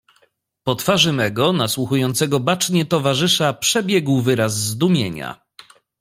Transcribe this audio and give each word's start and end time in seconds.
"Po 0.63 0.75
twarzy 0.75 1.13
mego, 1.13 1.53
nasłuchującego 1.53 2.39
bacznie, 2.39 2.85
towarzysza, 2.85 3.53
przebiegł 3.53 4.21
wyraz 4.21 4.57
zdumienia." 4.57 5.41